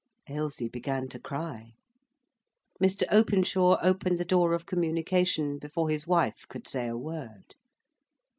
[0.27, 1.75] Ailsie began to cry.
[2.81, 3.03] Mr.
[3.11, 7.53] Openshaw opened the door of communication before his wife could say a word.